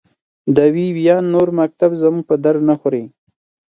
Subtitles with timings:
[0.55, 3.03] د وي ویان نور مکتوب زموږ په درد نه خوري.